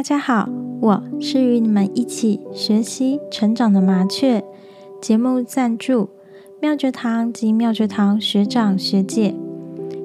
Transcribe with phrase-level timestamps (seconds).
[0.00, 0.48] 大家好，
[0.80, 4.42] 我是与你们一起学习成长的麻雀。
[4.98, 6.08] 节目赞助
[6.58, 9.34] 妙觉堂及妙觉堂学长学姐。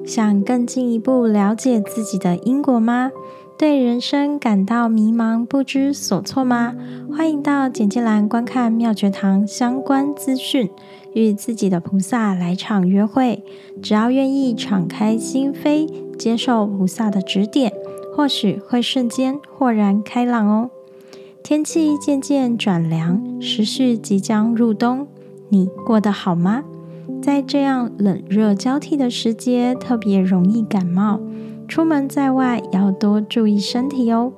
[0.04, 3.10] 想更进一步了解自己的因果吗？
[3.56, 6.74] 对人生感到迷茫不知所措吗？
[7.10, 10.68] 欢迎到简介栏观看妙觉堂相关资讯，
[11.14, 13.42] 与自己的菩萨来场约会。
[13.82, 17.72] 只要愿意敞开心扉，接受菩萨的指点。
[18.16, 20.70] 或许会瞬间豁然开朗哦。
[21.42, 25.06] 天气渐渐转凉，时序即将入冬，
[25.50, 26.64] 你过得好吗？
[27.20, 31.20] 在这样冷热交替的时节，特别容易感冒，
[31.68, 34.32] 出门在外要多注意身体哦。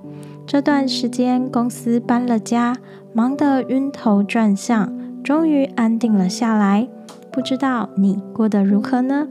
[0.45, 2.77] 这段时间公司搬了家，
[3.13, 4.93] 忙得晕头转向，
[5.23, 6.89] 终于安定了下来。
[7.31, 9.29] 不知道你过得如何呢？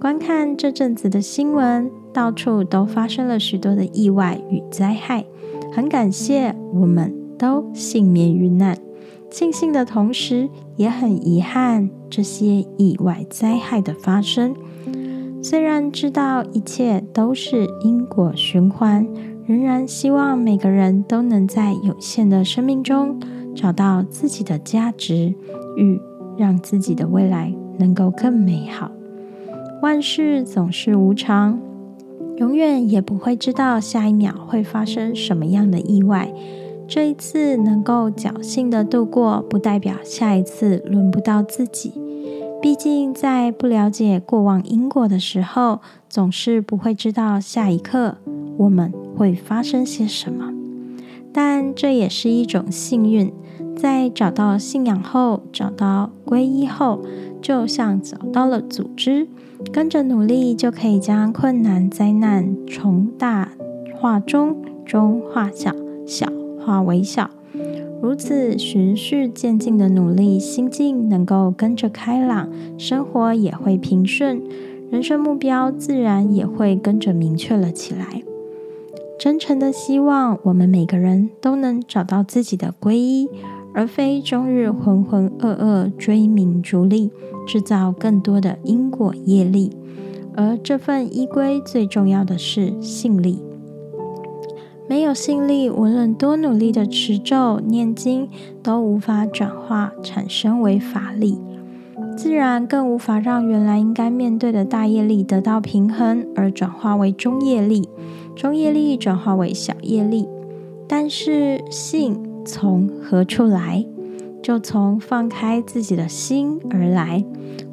[0.00, 1.88] 观看这阵子的新闻。
[2.14, 5.26] 到处都发生了许多的意外与灾害，
[5.72, 8.78] 很感谢我们都幸免于难。
[9.28, 14.54] 庆幸的同时，也很遗憾这些意外灾害的发生。
[15.42, 19.04] 虽然知道一切都是因果循环，
[19.44, 23.18] 仍然希望每个人都能在有限的生命中
[23.56, 25.34] 找到自己的价值，
[25.76, 26.00] 与
[26.38, 28.92] 让自己的未来能够更美好。
[29.82, 31.58] 万事总是无常。
[32.36, 36.32] 永远也不会知道下一秒会发生什么样的意外。
[36.86, 41.92] 这一次能够侥幸的度过，不代表下一次轮不到自己。
[42.60, 48.16] 毕竟在不了解过往因果的时候，总是不会知道下一刻
[48.56, 50.52] 我们会发生些什么。
[51.32, 53.32] 但这也是一种幸运，
[53.76, 57.02] 在找到信仰后，找到皈依后，
[57.42, 59.28] 就像找到了组织。
[59.72, 63.52] 跟着努力，就可以将困难灾难从大
[63.94, 65.74] 化中，中化小，
[66.06, 66.26] 小
[66.60, 67.30] 化为小。
[68.02, 74.42] 如此循序渐进的努力，心境能够跟着开朗，生活也会平顺，
[74.90, 78.22] 人生目标自然也会跟着明确了起来。
[79.18, 83.28] 真诚的希望，我们每个人都能找到自己的皈依。
[83.74, 87.10] 而非终日浑浑噩噩追名逐利，
[87.46, 89.72] 制造更多的因果业力。
[90.36, 93.40] 而这份依归最重要的是信力。
[94.88, 98.28] 没有信力，无论多努力的持咒念经，
[98.62, 101.38] 都无法转化产生为法力，
[102.16, 107.88] 自然更无法让原来应该面对的大业力得到平衡，而转化为中业力，
[108.36, 110.28] 中业力转化为小业力。
[110.86, 112.33] 但是信。
[112.44, 113.84] 从何处来？
[114.42, 117.24] 就从放开自己的心而来。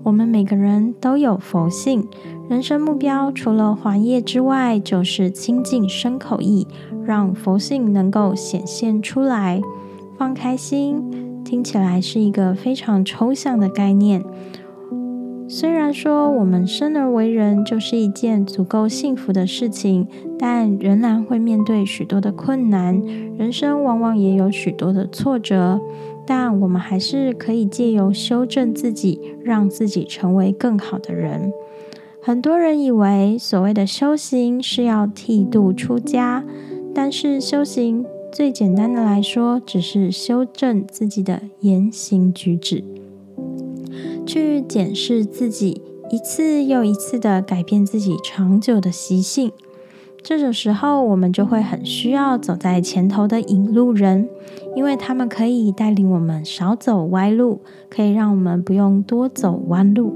[0.04, 2.08] 我们每个人都有佛性，
[2.50, 6.66] 人生目标除了还业之外，就是清净身口意，
[7.06, 9.62] 让佛性能够显现出来。
[10.18, 14.24] 放开心，听起来是一个非常抽象的概念。
[15.54, 20.08] 虽然说我们生而为人就是一件足够幸福的事情，
[20.40, 23.02] 但仍然会面对许多的困难，
[23.38, 25.82] 人生往往也有许多的挫折。
[26.26, 31.52] 但我们还是可以借由修正自己，让自己成为更好的人。
[32.22, 36.46] 很多人以为所谓的修行是要剃度出家，
[36.96, 43.01] 但是修行最简单的来说，只是修正自己的言行举止。
[44.32, 49.52] 去检视自己，一次又一次的改变自己长久的习性。
[50.24, 54.30] 这种时候，我们就会很需要走在前头的引路人，
[54.74, 57.60] 因为他们可以带领我们少走歪路，
[57.90, 60.14] 可以让我们不用多走弯路。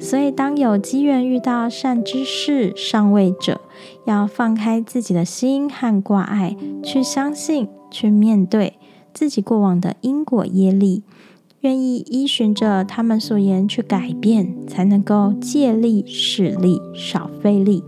[0.00, 3.60] 所以，当有机缘遇到善知识、上位者，
[4.06, 8.74] 要放开自己的心和挂碍，去相信、去面对
[9.14, 11.04] 自己过往的因果业力。
[11.62, 17.84] 愿意依循着他们所言去改变，才能够借力使力，少费力。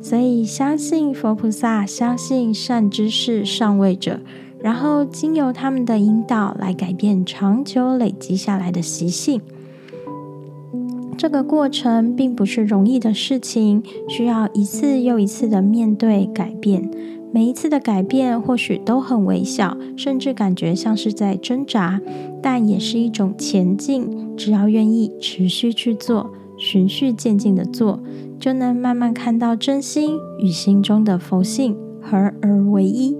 [0.00, 4.20] 所以相信佛菩萨，相信善知识上位者，
[4.60, 9.42] 然后经由他们的引导来改变长久累积下来的习性。
[11.18, 16.90] 这个过程并不是容易的事情，需要一次又一次的面对改变。
[17.30, 22.00] 每一次的改变或许都很微小，甚至感觉像是在挣扎，
[22.42, 24.36] 但也是一种前进。
[24.36, 28.00] 只要愿意持续去做，循序渐进的做，
[28.40, 33.16] 就能慢慢看到真心与心中的佛性合而为一。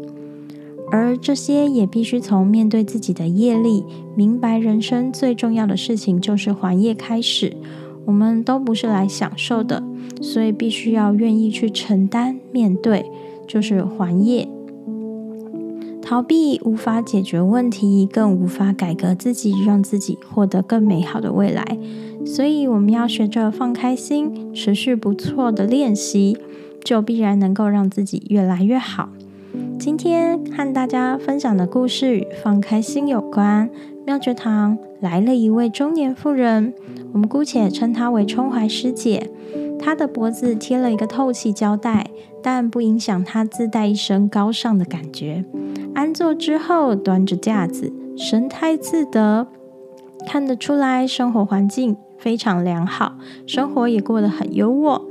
[0.91, 3.85] 而这些也必须从面对自己的业力，
[4.15, 7.57] 明白人生最重要的事情就是还业开始。
[8.05, 9.83] 我们都不是来享受的，
[10.21, 13.07] 所以必须要愿意去承担面对。
[13.47, 14.49] 就是还业，
[16.03, 21.79] 逃避无法解决问题，更无法改革自己，让自己获得更美好的未来。
[22.27, 26.37] 所以，我们要学着放开心，持续不错的练习，
[26.85, 29.09] 就必然能够让自己越来越好。
[29.79, 33.71] 今天和大家分享的故事与放开心有关。
[34.05, 36.75] 妙觉堂来了一位中年妇人，
[37.13, 39.31] 我们姑且称她为春怀师姐。
[39.83, 42.09] 他的脖子贴了一个透气胶带，
[42.41, 45.45] 但不影响他自带一身高尚的感觉。
[45.95, 49.49] 安坐之后，端着架子，神态自得，
[50.27, 55.03] 看得出来生活环境非常良好，生活也过得很优渥。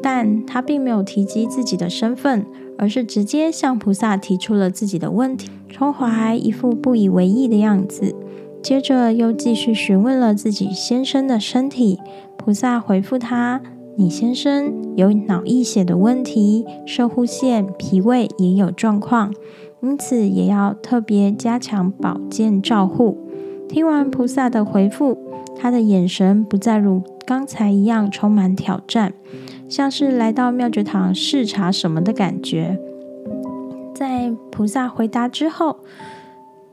[0.00, 2.46] 但他并没有提及自己的身份，
[2.78, 5.50] 而是直接向菩萨提出了自己的问题。
[5.68, 8.14] 春怀一副不以为意的样子。
[8.62, 11.98] 接着又继续询问了自己先生的身体，
[12.36, 13.60] 菩萨回复他
[14.00, 19.34] ：“你先生有脑溢血的问题，射护腺、脾胃也有状况，
[19.80, 23.18] 因此也要特别加强保健照护。”
[23.68, 25.18] 听完菩萨的回复，
[25.56, 29.12] 他的眼神不再如刚才一样充满挑战，
[29.68, 32.78] 像是来到妙觉堂视察什么的感觉。
[33.92, 35.78] 在菩萨回答之后。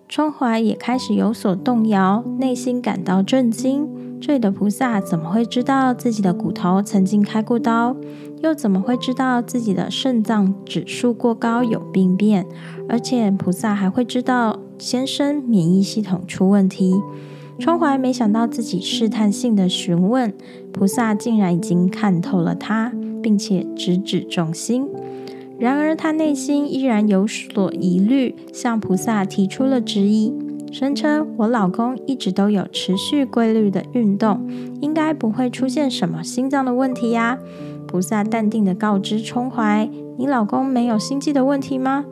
[0.07, 3.89] 春怀也开始有所动摇，内心感到震惊。
[4.21, 7.95] 这里的菩萨怎么会知道自己的骨头曾经开过刀？
[8.41, 12.45] 又怎么会知道自己的肾脏指数过高有病变？
[12.87, 16.95] 而且菩萨还会知道先生免疫系统出问题？
[17.59, 20.33] 春怀没想到自己试探性的询问，
[20.73, 22.91] 菩萨竟然已经看透了他，
[23.21, 24.87] 并且直指重心。
[25.57, 30.33] 然而，他内心依然有所疑虑，向菩萨提出了质疑，
[30.77, 34.45] 声称：“我老公一直都有持续规律的运动，
[34.81, 37.39] 应该不会出现什么心脏的问题呀。”
[37.87, 39.89] 菩萨淡定的告知冲怀
[40.19, 42.03] ：“你老公没有心悸的问题吗？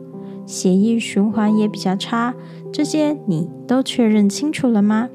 [0.46, 2.36] 血液循环也比较差，
[2.72, 5.10] 这些你都确认清楚了吗？”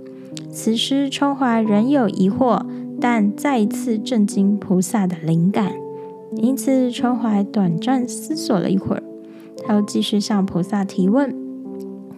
[0.53, 2.61] 此时，冲怀仍有疑惑，
[3.01, 5.73] 但再一次震惊菩萨的灵感。
[6.37, 9.03] 因此，春怀短暂思索了一会儿，
[9.67, 11.35] 他又继续向菩萨提问：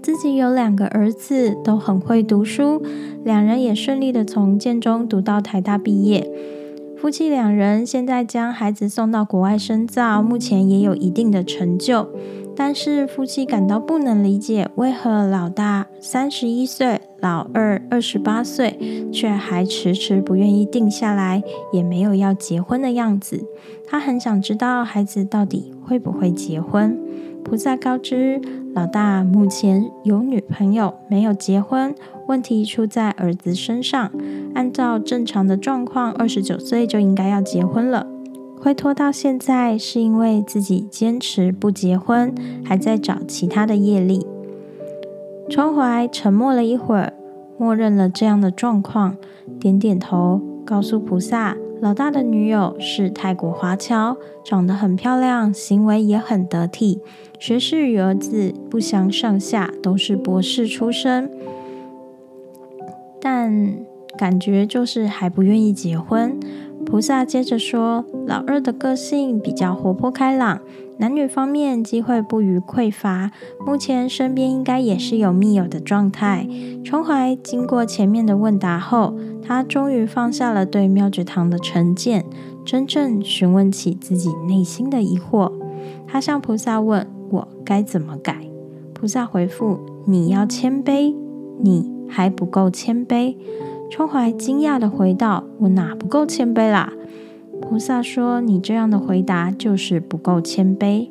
[0.02, 2.82] 自己有两个儿子，都很会读书，
[3.22, 6.26] 两人也顺利的从建中读到台大毕业。
[6.96, 12.08] 夫妻两人现在将孩子送到国外深造，目前也有一定的成就。
[12.56, 18.78] 但是夫妻感到不能理解，为何老大三十一岁，老二二十八岁，
[19.10, 21.42] 却还迟迟不愿意定下来，
[21.72, 23.42] 也没有要结婚的样子。
[23.86, 26.98] 他很想知道孩子到底会不会结婚。
[27.42, 28.38] 菩萨告知
[28.72, 31.92] 老大，目前有女朋友，没有结婚，
[32.28, 34.12] 问题出在儿子身上。
[34.54, 38.06] 按照正常的状况，二十九岁就应该要结婚了。
[38.60, 42.32] 会拖到现在，是因为自己坚持不结婚，
[42.64, 44.24] 还在找其他的业力。
[45.48, 47.14] 春怀沉默了一会儿，
[47.58, 49.16] 默认了这样的状况，
[49.58, 57.00] 点点头，告诉菩萨：老大的女友是泰国华侨，长得很漂亮，行为也很得体，
[57.40, 61.30] 学士与儿子不相上下，都是博士出身，
[63.18, 63.76] 但
[64.18, 66.38] 感觉就是还不愿意结婚。
[66.84, 70.60] 菩萨接着说：“老二的个性比较活泼开朗，
[70.98, 73.30] 男女方面机会不予匮乏，
[73.64, 76.46] 目前身边应该也是有密友的状态。”
[76.84, 82.26] 春怀经过前面的问答后，他终于放下了对妙觉堂的成见，
[82.66, 85.50] 真正询问起自己内心的疑惑。
[86.06, 88.46] 他向菩萨问：“我该怎么改？”
[88.92, 91.14] 菩萨回复：“你要谦卑，
[91.62, 93.36] 你还不够谦卑。”
[93.90, 96.92] 春怀惊讶的回道：“我哪不够谦卑啦？”
[97.60, 101.08] 菩萨说：“你这样的回答就是不够谦卑。”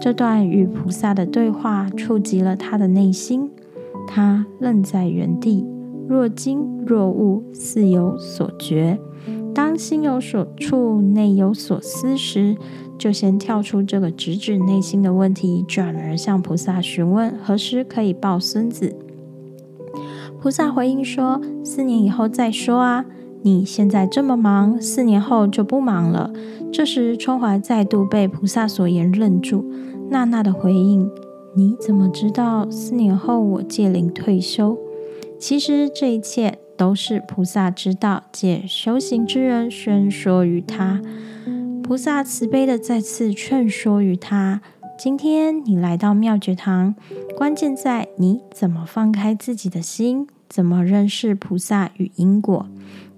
[0.00, 3.50] 这段与菩萨的对话触及了他的内心，
[4.06, 5.64] 他愣在原地，
[6.08, 8.98] 若惊若悟，似有所觉。
[9.54, 12.56] 当心有所触，内有所思时，
[12.98, 18.96] 就先跳出这个直指内心的问题，转而向菩萨询问何时可以抱孙子。
[20.40, 23.06] 菩萨回应说：“四年以后再说啊！
[23.42, 26.32] 你现在这么忙，四年后就不忙了。”
[26.72, 29.64] 这时，春华再度被菩萨所言愣住，
[30.10, 31.08] 娜娜的回应
[31.54, 34.76] ：“你怎么知道四年后我戒灵退休？”
[35.38, 41.00] 其实这一切都是菩萨知道，借修行之人宣说于他。
[41.82, 44.60] 菩萨慈悲的再次劝说于他。
[44.96, 46.94] 今天你来到妙觉堂，
[47.36, 52.66] 关键在你怎么放开自己的心，怎么认识菩萨与因果。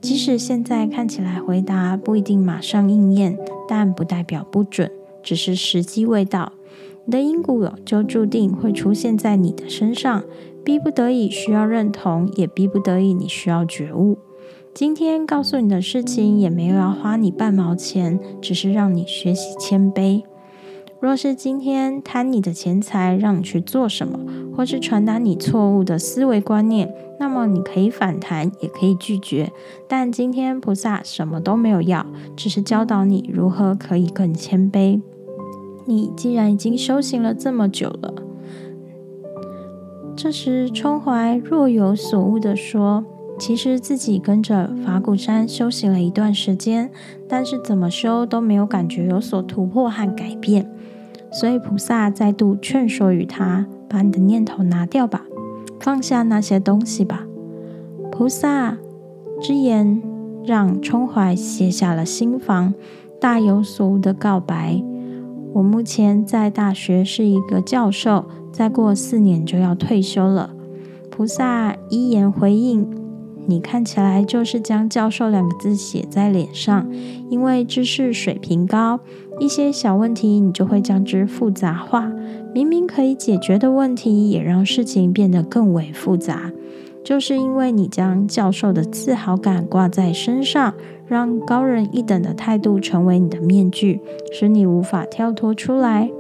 [0.00, 4.90] 即使现在看起来回答不一定马上应验，但不代表不准，
[5.22, 6.52] 只是时机未到。
[7.04, 10.25] 你的因果就注定会出现在你的身上，
[10.66, 14.18] 逼不得已需要认同，也逼不得已你需要觉悟。
[14.75, 20.25] 今天告诉你的事情，也没有要花你半毛钱，只是让你学习谦卑。
[20.99, 24.18] 若是今天贪你的钱财，让你去做什么，
[24.56, 29.52] 或是传达你错误的思维观念，那么你可以反弹，也可以拒绝。
[29.87, 32.04] 但今天菩萨什么都没有要，
[32.37, 35.00] 只是教导你如何可以更谦卑。
[35.85, 38.12] 你既然已经修行了这么久了，
[40.16, 43.04] 这时冲怀若有所悟地说
[43.38, 46.90] ：“其实自己跟着法鼓山修行了一段时间，
[47.28, 50.73] 但是怎么修都没有感觉有所突破和改变。
[51.30, 55.26] 所以菩萨再度劝说于他：把你的念头拿掉吧，
[55.78, 57.26] 放下那些东西吧。
[58.11, 58.78] 菩萨
[59.38, 60.02] 之言
[60.46, 62.73] 让冲怀卸下了心防，
[63.20, 64.82] 大有所悟的告白。”
[65.56, 70.50] 我目前在大学是一个教授，再过四年就要退休了。
[71.10, 72.86] 菩萨一言回应
[73.48, 76.86] ：“你看起来就是将‘教授’两个字写在脸上，
[77.30, 79.00] 因为知识水平高，
[79.40, 82.12] 一些小问题你就会将之复杂化。
[82.52, 86.52] 明明可以解决的问题，也让事情变得更为复杂。”
[87.06, 90.75] 就是因为你将教授的自豪感挂在身上，
[91.06, 94.00] 让高人一等的态度成为你的面具，
[94.32, 96.10] 使你无法跳脱出来。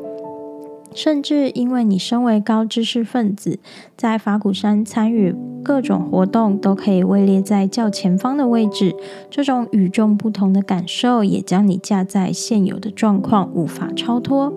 [0.94, 3.58] 甚至因为你身为高知识分子，
[3.96, 8.94] 在法鼓山参与各种活动都可以位列在较前方的位置，
[9.28, 14.52] 这种与众不同的感受也将你架在现有的状况，无法超脱。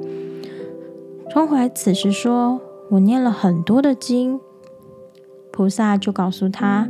[1.31, 4.39] 冲怀此时说：“我念了很多的经。”
[5.59, 6.87] 菩萨就告诉他，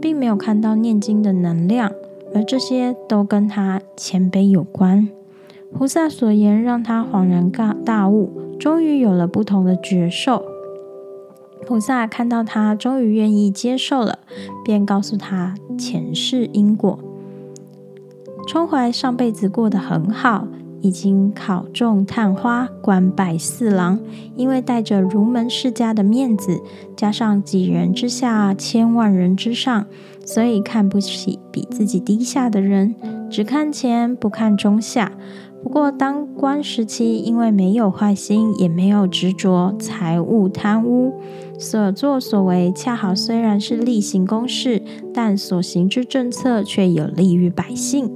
[0.00, 1.92] 并没有看到念经的能量，
[2.34, 5.08] 而这些都跟他谦卑有关。
[5.72, 10.44] 菩萨所言让他恍然大大悟，终于有了不同的觉受。
[11.64, 14.18] 菩萨看到他终于愿意接受了，
[14.64, 16.98] 便告诉他前世因果。
[18.48, 20.48] 冲怀上辈子过得很好。
[20.82, 23.98] 已经考中探花，官拜四郎。
[24.36, 26.60] 因为带着儒门世家的面子，
[26.94, 29.86] 加上几人之下，千万人之上，
[30.26, 32.94] 所以看不起比自己低下的人，
[33.30, 35.12] 只看前不看中下。
[35.62, 41.14] 不过当官时期，因为没有坏心，也没有执着财物贪污，
[41.58, 44.82] 所作所为恰好虽然是例行公事，
[45.14, 48.10] 但所行之政策却有利于百姓。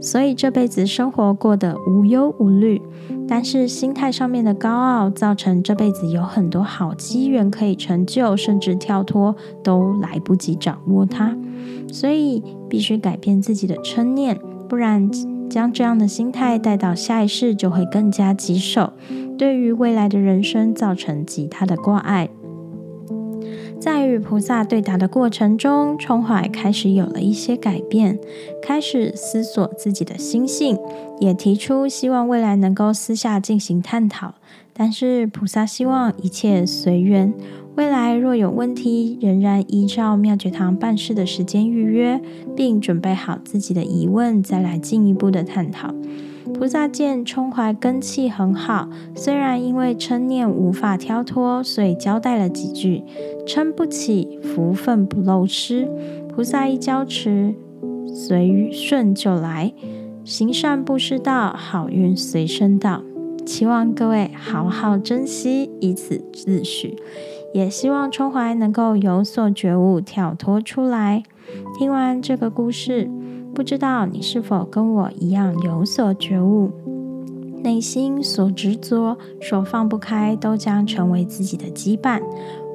[0.00, 2.80] 所以这辈子生活过得无忧无虑，
[3.28, 11.36] 但是心态上面的高傲，造成这辈子有很多好机缘可以成就，甚至跳脱都来不及掌握它。
[11.92, 15.08] 所以必须改变自己的嗔念，不然
[15.52, 18.94] 将这样的心态带到下一世，就会更加棘手，
[19.36, 22.30] 对于未来的人生造成极大的挂碍。
[23.78, 28.18] 在与菩萨对答的过程中，冲怀开始有了一些改变，
[28.62, 30.78] 开始思索自己的心性，
[31.20, 34.36] 也提出希望未来能够私下进行探讨。
[34.74, 37.32] 但是菩萨希望一切随缘，
[37.76, 42.20] 未来若有问题，仍然依照妙觉堂办事的时间预约，
[42.56, 45.94] 并准备好自己的疑问，再来进一步的探讨。
[46.54, 53.02] 菩萨见冲怀根气很好，虽然因为嗔念无法挑脱，所以交代了几句：
[53.46, 55.88] 嗔不起，福分不漏失。
[56.28, 57.54] 菩萨一交持，
[58.06, 59.72] 随顺就来，
[60.24, 63.02] 行善不失道，好运随身到。
[63.44, 66.96] 期望各位好好珍惜，以此自许。
[67.52, 71.22] 也希望冲怀能够有所觉悟，跳脱出来。
[71.78, 73.10] 听完这个故事。
[73.54, 76.70] 不知道你是否跟我一样有所觉悟？
[77.62, 82.22] 内心所执着、所放不开，都将成为自己的羁绊，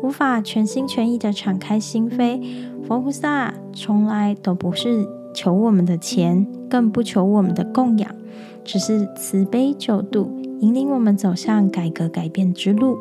[0.03, 2.39] 无法全心全意的敞开心扉。
[2.87, 8.11] 佛菩萨从来都不是求我们的钱，更不求我们的供养，
[8.63, 12.97] 只是慈悲救度，引领我们走向改革改变之路。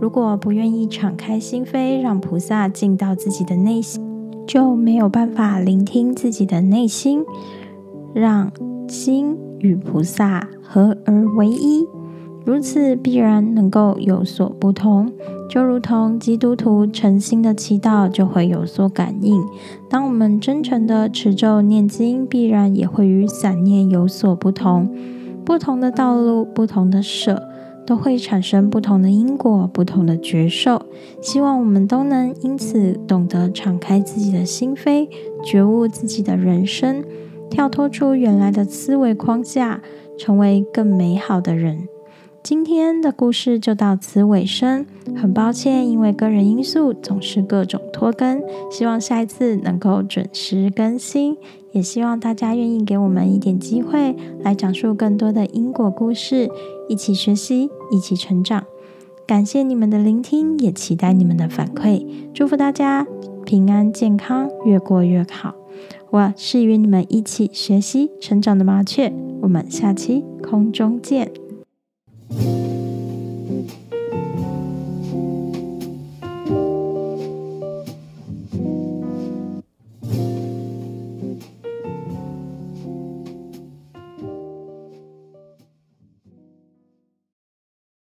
[0.00, 4.02] 如果不愿意敞开心扉，让菩萨进到自己的内心。
[4.46, 7.24] 就没有办法聆听自己的内心，
[8.14, 8.52] 让
[8.86, 11.84] 心与菩萨合而为一，
[12.44, 15.12] 如此必然能够有所不同。
[15.50, 19.42] 就如同基督徒诚心的祈祷，就会有所感应。
[19.88, 24.88] 当我们真诚的持咒念经，必然也会与散念有所不同。
[25.46, 27.48] 不同的道路，不同的舍。
[27.86, 30.82] 都会产生不同的因果，不同的觉受。
[31.22, 35.08] 希望我们都能因此懂得敞开自己的心扉，
[35.44, 37.04] 觉悟自己的人生，
[37.48, 39.80] 跳脱出原来的思维框架，
[40.18, 41.86] 成为更美好的人。
[42.46, 44.86] 今天的故事就到此尾声，
[45.16, 51.36] 很抱歉，因为个人因素总是各种拖更，希望下一次能够准时更新，
[51.72, 56.48] 也希望大家愿意给我们一点机会，来讲述更多的因果故事，
[56.88, 58.62] 一起学习，一起成长。
[59.26, 63.04] 感谢你们的聆听，也期待你们的反馈，祝福大家
[63.44, 65.56] 平安健康，越过越好。
[66.10, 69.12] 我是与你们一起学习成长的麻雀，
[69.42, 71.32] 我们下期空中见。
[72.30, 72.65] thank you